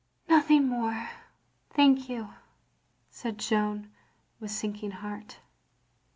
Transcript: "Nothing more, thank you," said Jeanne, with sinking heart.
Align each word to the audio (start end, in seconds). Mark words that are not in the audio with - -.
"Nothing 0.27 0.67
more, 0.67 1.11
thank 1.69 2.09
you," 2.09 2.33
said 3.11 3.37
Jeanne, 3.37 3.91
with 4.39 4.49
sinking 4.49 4.89
heart. 4.89 5.37